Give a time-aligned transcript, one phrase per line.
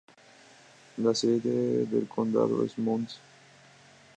[0.97, 3.19] La sede del condado es Mount Ayr.